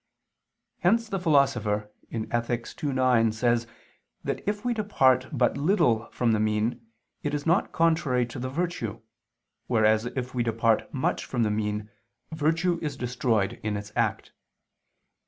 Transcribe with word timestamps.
Hence 0.79 1.07
the 1.07 1.19
Philosopher 1.19 1.91
(Ethic. 2.11 2.67
ii, 2.83 2.91
9) 2.91 3.31
says 3.31 3.67
that 4.23 4.41
if 4.49 4.65
we 4.65 4.73
depart 4.73 5.27
but 5.31 5.57
little 5.59 6.07
from 6.09 6.31
the 6.31 6.39
mean, 6.39 6.87
it 7.21 7.35
is 7.35 7.45
not 7.45 7.71
contrary 7.71 8.25
to 8.25 8.39
the 8.39 8.49
virtue, 8.49 8.99
whereas 9.67 10.07
if 10.07 10.33
we 10.33 10.41
depart 10.41 10.91
much 10.91 11.23
from 11.25 11.43
the 11.43 11.51
mean 11.51 11.91
virtue 12.31 12.79
is 12.81 12.97
destroyed 12.97 13.59
in 13.61 13.77
its 13.77 13.91
act. 13.95 14.31